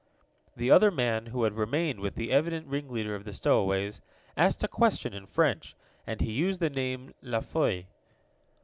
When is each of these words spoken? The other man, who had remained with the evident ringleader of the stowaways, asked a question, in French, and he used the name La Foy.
The 0.55 0.71
other 0.71 0.89
man, 0.89 1.27
who 1.27 1.43
had 1.43 1.53
remained 1.55 1.99
with 1.99 2.15
the 2.15 2.31
evident 2.31 2.65
ringleader 2.65 3.13
of 3.13 3.23
the 3.23 3.33
stowaways, 3.33 4.01
asked 4.35 4.63
a 4.63 4.67
question, 4.67 5.13
in 5.13 5.27
French, 5.27 5.75
and 6.07 6.21
he 6.21 6.31
used 6.31 6.59
the 6.59 6.71
name 6.71 7.13
La 7.21 7.39
Foy. 7.39 7.85